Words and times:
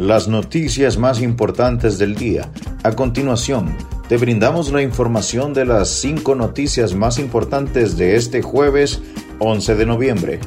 las 0.00 0.28
noticias 0.28 0.96
más 0.96 1.20
importantes 1.20 1.98
del 1.98 2.14
día. 2.14 2.50
A 2.82 2.92
continuación, 2.92 3.76
te 4.08 4.16
brindamos 4.16 4.72
la 4.72 4.80
información 4.80 5.52
de 5.52 5.66
las 5.66 5.90
cinco 5.90 6.34
noticias 6.34 6.94
más 6.94 7.18
importantes 7.18 7.98
de 7.98 8.16
este 8.16 8.40
jueves 8.40 9.02
11 9.40 9.74
de 9.74 9.86
noviembre. 9.86 10.40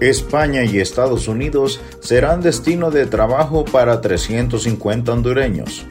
España 0.00 0.64
y 0.64 0.80
Estados 0.80 1.28
Unidos 1.28 1.80
serán 2.00 2.40
destino 2.40 2.90
de 2.90 3.06
trabajo 3.06 3.64
para 3.64 4.00
350 4.00 5.12
hondureños. 5.12 5.86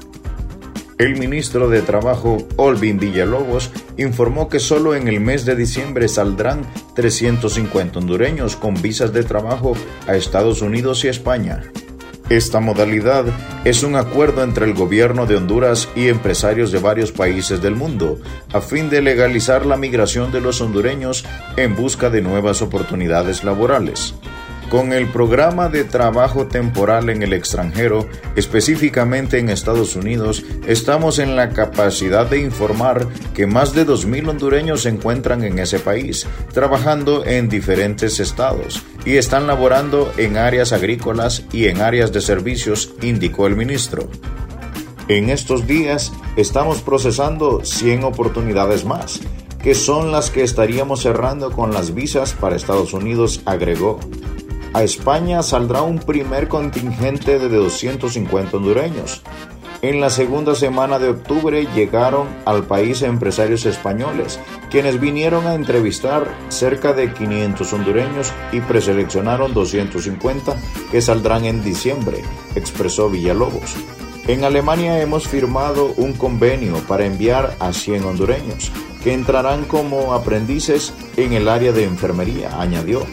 El 0.98 1.18
ministro 1.18 1.70
de 1.70 1.82
Trabajo, 1.82 2.40
Olvin 2.58 3.00
Villalobos, 3.00 3.72
informó 3.96 4.50
que 4.50 4.60
solo 4.60 4.96
en 4.96 5.08
el 5.08 5.22
mes 5.22 5.46
de 5.46 5.56
diciembre 5.56 6.10
saldrán 6.10 6.64
350 6.96 8.00
hondureños 8.00 8.58
con 8.58 8.74
visas 8.82 9.14
de 9.14 9.24
trabajo 9.24 9.76
a 10.08 10.18
Estados 10.18 10.62
Unidos 10.62 11.06
y 11.06 11.08
España. 11.08 11.64
Esta 12.30 12.60
modalidad 12.60 13.26
es 13.66 13.82
un 13.82 13.96
acuerdo 13.96 14.44
entre 14.44 14.66
el 14.66 14.76
gobierno 14.76 15.26
de 15.26 15.36
Honduras 15.36 15.90
y 15.96 16.10
empresarios 16.10 16.72
de 16.72 16.78
varios 16.78 17.12
países 17.12 17.60
del 17.60 17.76
mundo, 17.76 18.20
a 18.54 18.62
fin 18.62 18.92
de 18.92 19.02
legalizar 19.02 19.66
la 19.66 19.78
migración 19.78 20.32
de 20.32 20.40
los 20.40 20.62
hondureños 20.62 21.26
en 21.58 21.76
busca 21.76 22.12
de 22.12 22.22
nuevas 22.22 22.62
oportunidades 22.62 23.44
laborales. 23.44 24.14
Con 24.70 24.94
el 24.94 25.08
programa 25.08 25.68
de 25.68 25.84
trabajo 25.84 26.46
temporal 26.46 27.10
en 27.10 27.24
el 27.24 27.34
extranjero, 27.34 28.08
específicamente 28.36 29.40
en 29.40 29.50
Estados 29.50 29.96
Unidos, 29.96 30.44
estamos 30.68 31.18
en 31.18 31.36
la 31.36 31.50
capacidad 31.50 32.28
de 32.28 32.40
informar 32.42 33.08
que 33.34 33.48
más 33.48 33.74
de 33.74 33.88
2.000 33.88 34.30
hondureños 34.30 34.84
se 34.84 34.90
encuentran 34.90 35.44
en 35.44 35.58
ese 35.58 35.80
país, 35.80 36.28
trabajando 36.54 37.26
en 37.26 37.50
diferentes 37.50 38.20
estados 38.20 38.84
y 39.06 39.18
están 39.18 39.48
laborando 39.48 40.14
en 40.18 40.38
áreas 40.38 40.72
agrícolas 40.72 41.46
y 41.52 41.66
en 41.66 41.82
áreas 41.82 42.14
de 42.14 42.22
servicios, 42.22 42.94
indicó 43.02 43.48
el 43.48 43.56
ministro. 43.56 44.08
En 45.08 45.32
estos 45.32 45.66
días 45.66 46.12
estamos 46.38 46.84
procesando 46.84 47.66
100 47.66 48.04
oportunidades 48.04 48.86
más, 48.86 49.20
que 49.64 49.74
son 49.74 50.12
las 50.12 50.30
que 50.30 50.44
estaríamos 50.44 51.02
cerrando 51.02 51.52
con 51.52 51.74
las 51.74 51.96
visas 51.96 52.34
para 52.34 52.56
Estados 52.56 52.94
Unidos, 52.94 53.42
agregó. 53.46 54.00
A 54.72 54.84
España 54.84 55.42
saldrá 55.42 55.82
un 55.82 55.98
primer 55.98 56.48
contingente 56.48 57.40
de 57.40 57.50
250 57.50 58.58
hondureños. 58.58 59.24
En 59.82 60.00
la 60.00 60.12
segunda 60.12 60.54
semana 60.54 61.00
de 61.00 61.10
octubre 61.10 61.68
llegaron 61.74 62.28
al 62.46 62.64
país 62.66 63.02
empresarios 63.02 63.66
españoles, 63.66 64.40
quienes 64.70 65.00
vinieron 65.00 65.48
a 65.48 65.56
entrevistar 65.56 66.28
cerca 66.50 66.94
de 66.94 67.12
500 67.14 67.74
hondureños 67.74 68.32
y 68.52 68.60
preseleccionaron 68.60 69.54
250 69.56 70.56
que 70.92 71.02
saldrán 71.02 71.46
en 71.46 71.64
diciembre, 71.64 72.22
expresó 72.56 73.10
Villalobos. 73.10 73.76
En 74.28 74.44
Alemania 74.44 75.02
hemos 75.02 75.28
firmado 75.28 75.94
un 75.98 76.14
convenio 76.14 76.76
para 76.88 77.06
enviar 77.06 77.56
a 77.60 77.74
100 77.74 78.04
hondureños, 78.04 78.72
que 79.04 79.14
entrarán 79.14 79.64
como 79.64 80.14
aprendices 80.14 80.94
en 81.18 81.34
el 81.34 81.48
área 81.48 81.72
de 81.72 81.86
enfermería, 81.86 82.62
añadió. 82.62 83.08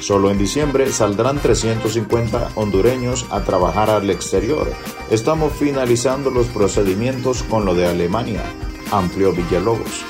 Solo 0.00 0.30
en 0.30 0.38
diciembre 0.38 0.90
saldrán 0.90 1.38
350 1.38 2.52
hondureños 2.54 3.26
a 3.30 3.44
trabajar 3.44 3.90
al 3.90 4.08
exterior. 4.08 4.72
Estamos 5.10 5.52
finalizando 5.52 6.30
los 6.30 6.46
procedimientos 6.46 7.42
con 7.42 7.66
lo 7.66 7.74
de 7.74 7.86
Alemania, 7.86 8.42
amplió 8.90 9.32
Villalobos. 9.32 10.04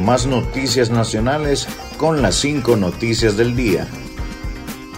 Más 0.00 0.26
noticias 0.26 0.90
nacionales 0.90 1.68
con 1.96 2.22
las 2.22 2.34
cinco 2.34 2.76
noticias 2.76 3.36
del 3.36 3.54
día. 3.54 3.86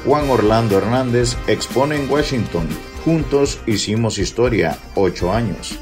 Juan 0.07 0.31
Orlando 0.31 0.79
Hernández 0.79 1.37
expone 1.47 1.97
en 1.97 2.11
Washington. 2.11 2.67
Juntos 3.05 3.59
hicimos 3.67 4.19
historia, 4.19 4.79
ocho 4.95 5.31
años. 5.31 5.79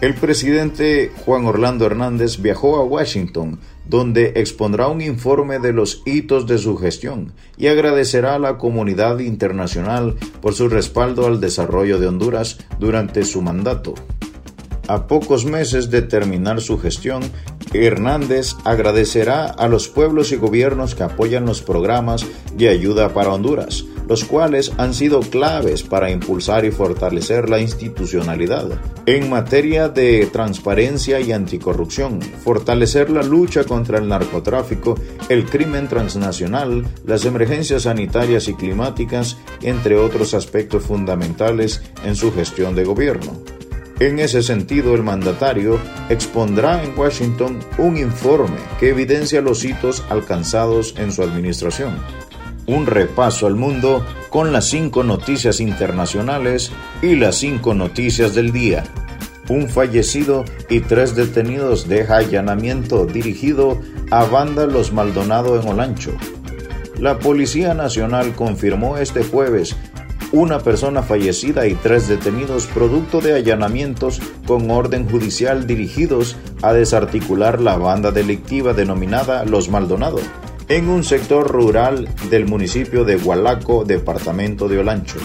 El 0.00 0.14
presidente 0.14 1.12
Juan 1.26 1.44
Orlando 1.44 1.84
Hernández 1.84 2.40
viajó 2.40 2.76
a 2.76 2.84
Washington 2.84 3.60
donde 3.86 4.32
expondrá 4.36 4.88
un 4.88 5.02
informe 5.02 5.58
de 5.58 5.74
los 5.74 6.02
hitos 6.06 6.46
de 6.46 6.56
su 6.56 6.78
gestión 6.78 7.32
y 7.58 7.66
agradecerá 7.66 8.36
a 8.36 8.38
la 8.38 8.56
comunidad 8.56 9.18
internacional 9.18 10.16
por 10.40 10.54
su 10.54 10.70
respaldo 10.70 11.26
al 11.26 11.38
desarrollo 11.38 11.98
de 11.98 12.06
Honduras 12.06 12.58
durante 12.78 13.24
su 13.24 13.42
mandato. 13.42 13.94
A 14.88 15.06
pocos 15.06 15.44
meses 15.44 15.90
de 15.90 16.00
terminar 16.00 16.62
su 16.62 16.78
gestión, 16.78 17.22
Hernández 17.74 18.54
agradecerá 18.64 19.44
a 19.44 19.68
los 19.68 19.88
pueblos 19.88 20.32
y 20.32 20.36
gobiernos 20.36 20.94
que 20.94 21.02
apoyan 21.02 21.44
los 21.44 21.60
programas 21.60 22.24
de 22.56 22.68
ayuda 22.68 23.12
para 23.12 23.32
Honduras, 23.32 23.84
los 24.10 24.24
cuales 24.24 24.72
han 24.76 24.92
sido 24.92 25.20
claves 25.20 25.84
para 25.84 26.10
impulsar 26.10 26.64
y 26.64 26.72
fortalecer 26.72 27.48
la 27.48 27.60
institucionalidad 27.60 28.68
en 29.06 29.30
materia 29.30 29.88
de 29.88 30.28
transparencia 30.32 31.20
y 31.20 31.30
anticorrupción, 31.30 32.20
fortalecer 32.20 33.08
la 33.08 33.22
lucha 33.22 33.62
contra 33.62 33.98
el 33.98 34.08
narcotráfico, 34.08 34.98
el 35.28 35.44
crimen 35.44 35.86
transnacional, 35.86 36.84
las 37.06 37.24
emergencias 37.24 37.82
sanitarias 37.82 38.48
y 38.48 38.54
climáticas, 38.54 39.36
entre 39.62 39.96
otros 39.96 40.34
aspectos 40.34 40.82
fundamentales 40.82 41.80
en 42.04 42.16
su 42.16 42.32
gestión 42.32 42.74
de 42.74 42.82
gobierno. 42.82 43.40
En 44.00 44.18
ese 44.18 44.42
sentido, 44.42 44.96
el 44.96 45.04
mandatario 45.04 45.78
expondrá 46.08 46.82
en 46.82 46.98
Washington 46.98 47.60
un 47.78 47.96
informe 47.96 48.58
que 48.80 48.88
evidencia 48.88 49.40
los 49.40 49.64
hitos 49.64 50.02
alcanzados 50.10 50.96
en 50.98 51.12
su 51.12 51.22
administración 51.22 51.94
un 52.70 52.86
repaso 52.86 53.46
al 53.46 53.56
mundo 53.56 54.06
con 54.28 54.52
las 54.52 54.66
cinco 54.66 55.02
noticias 55.02 55.60
internacionales 55.60 56.70
y 57.02 57.16
las 57.16 57.36
cinco 57.36 57.74
noticias 57.74 58.34
del 58.34 58.52
día. 58.52 58.84
Un 59.48 59.68
fallecido 59.68 60.44
y 60.68 60.80
tres 60.80 61.16
detenidos 61.16 61.88
deja 61.88 62.18
allanamiento 62.18 63.06
dirigido 63.06 63.80
a 64.12 64.24
Banda 64.24 64.66
Los 64.66 64.92
Maldonado 64.92 65.60
en 65.60 65.66
Olancho. 65.66 66.12
La 66.98 67.18
Policía 67.18 67.74
Nacional 67.74 68.34
confirmó 68.36 68.98
este 68.98 69.24
jueves 69.24 69.74
una 70.30 70.60
persona 70.60 71.02
fallecida 71.02 71.66
y 71.66 71.74
tres 71.74 72.06
detenidos 72.06 72.66
producto 72.66 73.20
de 73.20 73.34
allanamientos 73.34 74.20
con 74.46 74.70
orden 74.70 75.10
judicial 75.10 75.66
dirigidos 75.66 76.36
a 76.62 76.72
desarticular 76.72 77.60
la 77.60 77.76
banda 77.76 78.12
delictiva 78.12 78.74
denominada 78.74 79.44
Los 79.44 79.68
Maldonado 79.68 80.20
en 80.70 80.88
un 80.88 81.02
sector 81.02 81.50
rural 81.50 82.08
del 82.30 82.46
municipio 82.46 83.04
de 83.04 83.16
Hualaco, 83.16 83.84
departamento 83.84 84.68
de 84.68 84.78
Olancho. 84.78 85.18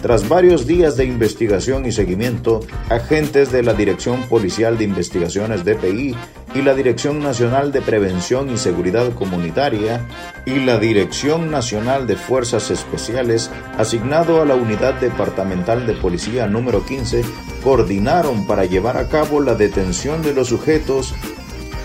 Tras 0.00 0.26
varios 0.30 0.66
días 0.66 0.96
de 0.96 1.04
investigación 1.04 1.84
y 1.84 1.92
seguimiento, 1.92 2.60
agentes 2.88 3.52
de 3.52 3.62
la 3.62 3.74
Dirección 3.74 4.22
Policial 4.22 4.78
de 4.78 4.84
Investigaciones 4.84 5.66
DPI 5.66 6.16
y 6.54 6.62
la 6.62 6.74
Dirección 6.74 7.22
Nacional 7.22 7.70
de 7.70 7.82
Prevención 7.82 8.48
y 8.48 8.56
Seguridad 8.56 9.12
Comunitaria 9.12 10.08
y 10.46 10.60
la 10.60 10.78
Dirección 10.78 11.50
Nacional 11.50 12.06
de 12.06 12.16
Fuerzas 12.16 12.70
Especiales, 12.70 13.50
asignado 13.76 14.40
a 14.40 14.46
la 14.46 14.54
Unidad 14.54 14.94
Departamental 14.94 15.86
de 15.86 15.92
Policía 15.92 16.46
número 16.46 16.84
15, 16.86 17.22
coordinaron 17.62 18.46
para 18.46 18.64
llevar 18.64 18.96
a 18.96 19.08
cabo 19.08 19.40
la 19.40 19.54
detención 19.54 20.22
de 20.22 20.32
los 20.32 20.48
sujetos 20.48 21.14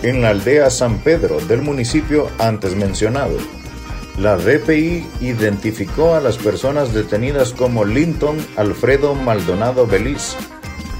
en 0.02 0.22
la 0.22 0.30
aldea 0.30 0.70
San 0.70 0.98
Pedro 0.98 1.40
del 1.40 1.62
municipio 1.62 2.30
antes 2.38 2.74
mencionado. 2.74 3.36
La 4.18 4.36
DPI 4.36 5.06
identificó 5.20 6.14
a 6.14 6.20
las 6.20 6.38
personas 6.38 6.92
detenidas 6.92 7.52
como 7.52 7.84
Linton 7.84 8.36
Alfredo 8.56 9.14
Maldonado 9.14 9.86
Beliz, 9.86 10.36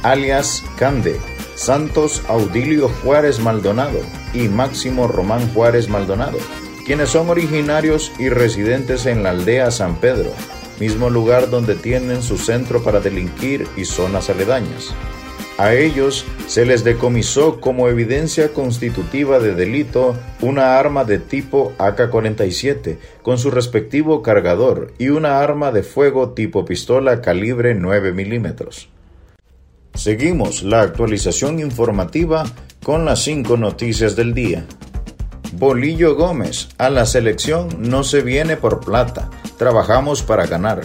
alias 0.03 0.65
Cande, 0.77 1.21
Santos 1.57 2.23
Audilio 2.29 2.89
Juárez 2.89 3.41
Maldonado 3.41 4.01
y 4.33 4.49
Máximo 4.49 5.09
Román 5.09 5.53
Juárez 5.53 5.89
Maldonado, 5.89 6.39
quienes 6.87 7.11
son 7.11 7.29
originarios 7.29 8.13
y 8.19 8.29
residentes 8.29 9.07
en 9.07 9.25
la 9.25 9.31
aldea 9.31 9.73
San 9.73 9.97
Pedro, 9.97 10.33
mismo 10.79 11.11
lugar 11.11 11.51
donde 11.51 11.75
tienen 11.75 12.23
su 12.23 12.39
centro 12.39 12.85
para 12.85 13.01
delinquir 13.01 13.67
y 13.77 13.85
zonas 13.85 14.31
aledañas. 14.31 14.95
A 15.59 15.75
ellos 15.75 16.25
se 16.47 16.65
les 16.65 16.85
decomisó 16.85 17.61
como 17.61 17.89
evidencia 17.89 18.53
constitutiva 18.53 19.41
de 19.41 19.57
delito 19.57 20.17
una 20.41 20.79
arma 20.79 21.05
de 21.05 21.19
tipo 21.19 21.73
AK-47 21.79 22.99
con 23.23 23.39
su 23.39 23.51
respectivo 23.51 24.23
cargador 24.23 24.95
y 24.99 25.09
una 25.09 25.41
arma 25.41 25.73
de 25.73 25.83
fuego 25.83 26.31
tipo 26.31 26.65
pistola 26.65 27.21
calibre 27.21 27.75
9 27.75 28.13
milímetros. 28.13 28.89
Seguimos 29.95 30.63
la 30.63 30.83
actualización 30.83 31.59
informativa 31.59 32.45
con 32.85 33.05
las 33.05 33.25
cinco 33.25 33.57
noticias 33.57 34.15
del 34.15 34.35
día. 34.35 34.65
Bolillo 35.55 36.15
Gómez, 36.15 36.69
a 36.79 36.89
la 36.89 37.05
selección 37.05 37.69
no 37.81 38.05
se 38.05 38.21
viene 38.21 38.57
por 38.57 38.79
plata, 38.79 39.29
trabajamos 39.57 40.23
para 40.23 40.47
ganar. 40.47 40.83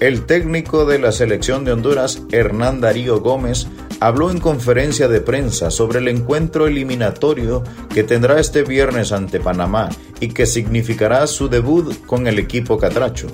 El 0.00 0.26
técnico 0.26 0.84
de 0.84 0.98
la 0.98 1.12
selección 1.12 1.64
de 1.64 1.72
Honduras, 1.72 2.20
Hernán 2.32 2.82
Darío 2.82 3.20
Gómez, 3.20 3.68
habló 4.06 4.30
en 4.30 4.38
conferencia 4.38 5.08
de 5.08 5.22
prensa 5.22 5.70
sobre 5.70 5.98
el 5.98 6.08
encuentro 6.08 6.66
eliminatorio 6.66 7.64
que 7.88 8.02
tendrá 8.02 8.38
este 8.38 8.62
viernes 8.62 9.12
ante 9.12 9.40
Panamá 9.40 9.88
y 10.20 10.28
que 10.28 10.44
significará 10.44 11.26
su 11.26 11.48
debut 11.48 12.04
con 12.04 12.26
el 12.26 12.38
equipo 12.38 12.76
catracho. 12.76 13.28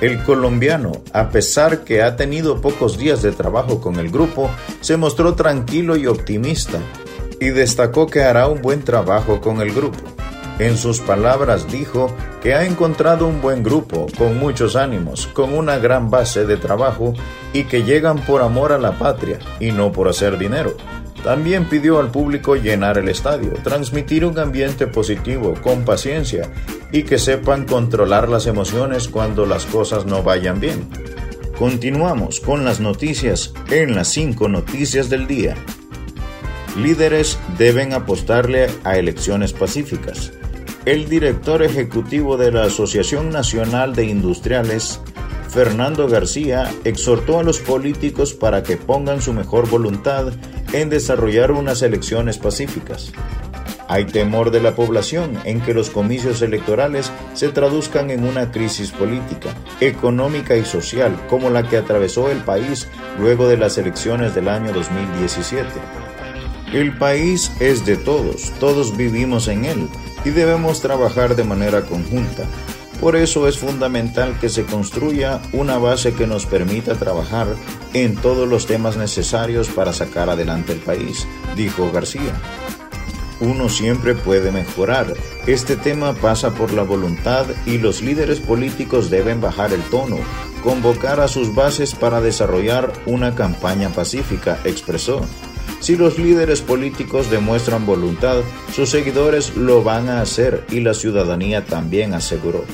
El 0.00 0.22
colombiano, 0.22 0.92
a 1.12 1.30
pesar 1.30 1.82
que 1.82 2.00
ha 2.00 2.14
tenido 2.14 2.60
pocos 2.60 2.96
días 2.96 3.22
de 3.22 3.32
trabajo 3.32 3.80
con 3.80 3.96
el 3.96 4.10
grupo, 4.10 4.48
se 4.80 4.96
mostró 4.96 5.34
tranquilo 5.34 5.96
y 5.96 6.06
optimista 6.06 6.78
y 7.40 7.48
destacó 7.48 8.06
que 8.06 8.22
hará 8.22 8.46
un 8.46 8.62
buen 8.62 8.82
trabajo 8.82 9.40
con 9.40 9.60
el 9.60 9.72
grupo. 9.72 9.98
En 10.62 10.78
sus 10.78 11.00
palabras 11.00 11.66
dijo 11.72 12.14
que 12.40 12.54
ha 12.54 12.64
encontrado 12.64 13.26
un 13.26 13.40
buen 13.40 13.64
grupo, 13.64 14.06
con 14.16 14.38
muchos 14.38 14.76
ánimos, 14.76 15.26
con 15.26 15.54
una 15.54 15.78
gran 15.78 16.08
base 16.08 16.46
de 16.46 16.56
trabajo 16.56 17.14
y 17.52 17.64
que 17.64 17.82
llegan 17.82 18.20
por 18.20 18.42
amor 18.42 18.70
a 18.70 18.78
la 18.78 18.96
patria 18.96 19.40
y 19.58 19.72
no 19.72 19.90
por 19.90 20.06
hacer 20.06 20.38
dinero. 20.38 20.76
También 21.24 21.68
pidió 21.68 21.98
al 21.98 22.12
público 22.12 22.54
llenar 22.54 22.96
el 22.96 23.08
estadio, 23.08 23.54
transmitir 23.64 24.24
un 24.24 24.38
ambiente 24.38 24.86
positivo, 24.86 25.54
con 25.60 25.84
paciencia 25.84 26.48
y 26.92 27.02
que 27.02 27.18
sepan 27.18 27.66
controlar 27.66 28.28
las 28.28 28.46
emociones 28.46 29.08
cuando 29.08 29.46
las 29.46 29.66
cosas 29.66 30.06
no 30.06 30.22
vayan 30.22 30.60
bien. 30.60 30.88
Continuamos 31.58 32.38
con 32.38 32.64
las 32.64 32.78
noticias 32.78 33.52
en 33.68 33.96
las 33.96 34.06
5 34.12 34.48
noticias 34.48 35.10
del 35.10 35.26
día. 35.26 35.56
Líderes 36.76 37.36
deben 37.58 37.94
apostarle 37.94 38.70
a 38.84 38.96
elecciones 38.96 39.52
pacíficas. 39.52 40.30
El 40.84 41.08
director 41.08 41.62
ejecutivo 41.62 42.36
de 42.36 42.50
la 42.50 42.64
Asociación 42.64 43.30
Nacional 43.30 43.94
de 43.94 44.04
Industriales, 44.06 45.00
Fernando 45.48 46.08
García, 46.08 46.74
exhortó 46.82 47.38
a 47.38 47.44
los 47.44 47.60
políticos 47.60 48.34
para 48.34 48.64
que 48.64 48.76
pongan 48.76 49.22
su 49.22 49.32
mejor 49.32 49.70
voluntad 49.70 50.32
en 50.72 50.90
desarrollar 50.90 51.52
unas 51.52 51.82
elecciones 51.82 52.38
pacíficas. 52.38 53.12
Hay 53.86 54.06
temor 54.06 54.50
de 54.50 54.60
la 54.60 54.74
población 54.74 55.38
en 55.44 55.60
que 55.60 55.72
los 55.72 55.88
comicios 55.88 56.42
electorales 56.42 57.12
se 57.34 57.50
traduzcan 57.50 58.10
en 58.10 58.24
una 58.24 58.50
crisis 58.50 58.90
política, 58.90 59.54
económica 59.80 60.56
y 60.56 60.64
social 60.64 61.16
como 61.30 61.48
la 61.48 61.62
que 61.62 61.76
atravesó 61.76 62.28
el 62.28 62.38
país 62.38 62.88
luego 63.20 63.46
de 63.46 63.56
las 63.56 63.78
elecciones 63.78 64.34
del 64.34 64.48
año 64.48 64.72
2017. 64.72 65.64
El 66.72 66.98
país 66.98 67.52
es 67.60 67.86
de 67.86 67.96
todos, 67.96 68.52
todos 68.58 68.96
vivimos 68.96 69.46
en 69.46 69.64
él 69.64 69.88
y 70.24 70.30
debemos 70.30 70.80
trabajar 70.80 71.36
de 71.36 71.44
manera 71.44 71.82
conjunta. 71.82 72.44
Por 73.00 73.16
eso 73.16 73.48
es 73.48 73.58
fundamental 73.58 74.38
que 74.38 74.48
se 74.48 74.64
construya 74.64 75.40
una 75.52 75.76
base 75.76 76.14
que 76.14 76.28
nos 76.28 76.46
permita 76.46 76.94
trabajar 76.94 77.48
en 77.94 78.14
todos 78.14 78.48
los 78.48 78.66
temas 78.66 78.96
necesarios 78.96 79.68
para 79.68 79.92
sacar 79.92 80.30
adelante 80.30 80.72
el 80.72 80.78
país, 80.78 81.26
dijo 81.56 81.90
García. 81.90 82.32
Uno 83.40 83.68
siempre 83.68 84.14
puede 84.14 84.52
mejorar. 84.52 85.14
Este 85.48 85.74
tema 85.74 86.14
pasa 86.14 86.54
por 86.54 86.72
la 86.72 86.84
voluntad 86.84 87.44
y 87.66 87.78
los 87.78 88.00
líderes 88.00 88.38
políticos 88.38 89.10
deben 89.10 89.40
bajar 89.40 89.72
el 89.72 89.82
tono, 89.90 90.18
convocar 90.62 91.18
a 91.18 91.26
sus 91.26 91.52
bases 91.52 91.96
para 91.96 92.20
desarrollar 92.20 92.92
una 93.04 93.34
campaña 93.34 93.88
pacífica, 93.88 94.60
expresó. 94.62 95.26
Si 95.82 95.96
los 95.96 96.16
líderes 96.16 96.60
políticos 96.60 97.28
demuestran 97.28 97.86
voluntad, 97.86 98.42
sus 98.72 98.88
seguidores 98.88 99.56
lo 99.56 99.82
van 99.82 100.08
a 100.08 100.20
hacer 100.20 100.64
y 100.70 100.78
la 100.78 100.94
ciudadanía 100.94 101.64
también 101.66 102.14
aseguró. 102.14 102.64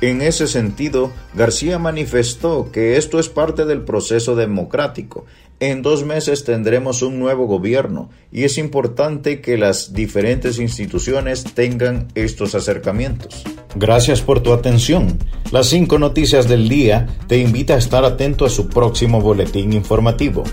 En 0.00 0.22
ese 0.22 0.46
sentido, 0.46 1.10
García 1.34 1.80
manifestó 1.80 2.70
que 2.70 2.96
esto 2.96 3.18
es 3.18 3.28
parte 3.28 3.64
del 3.64 3.80
proceso 3.80 4.36
democrático. 4.36 5.24
En 5.58 5.82
dos 5.82 6.04
meses 6.04 6.44
tendremos 6.44 7.02
un 7.02 7.18
nuevo 7.18 7.46
gobierno 7.46 8.10
y 8.30 8.44
es 8.44 8.56
importante 8.56 9.40
que 9.40 9.58
las 9.58 9.92
diferentes 9.92 10.60
instituciones 10.60 11.42
tengan 11.54 12.06
estos 12.14 12.54
acercamientos. 12.54 13.42
Gracias 13.74 14.20
por 14.20 14.44
tu 14.44 14.52
atención. 14.52 15.18
Las 15.50 15.66
cinco 15.66 15.98
noticias 15.98 16.48
del 16.48 16.68
día 16.68 17.08
te 17.26 17.38
invita 17.38 17.74
a 17.74 17.78
estar 17.78 18.04
atento 18.04 18.44
a 18.44 18.50
su 18.50 18.68
próximo 18.68 19.20
boletín 19.20 19.72
informativo. 19.72 20.44